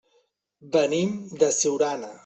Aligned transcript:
Venim 0.77 1.13
de 1.45 1.51
Siurana. 1.63 2.15